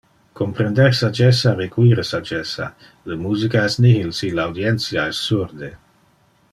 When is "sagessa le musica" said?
2.11-3.63